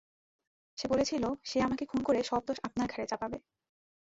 [0.77, 3.37] সে বলেছিল সে আমাকে খুন করে সব দোষ আপনার ঘাড়ে চাপাবে।